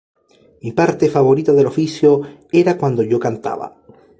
[0.63, 3.71] Mi parte favorita del oficio era cuando yo cantaba"".